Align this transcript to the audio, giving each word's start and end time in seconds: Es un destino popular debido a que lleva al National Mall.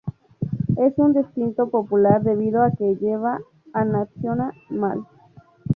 Es 0.77 0.95
un 0.97 1.13
destino 1.13 1.69
popular 1.69 2.23
debido 2.23 2.63
a 2.63 2.71
que 2.71 2.95
lleva 2.95 3.39
al 3.71 3.91
National 3.91 4.51
Mall. 4.71 5.05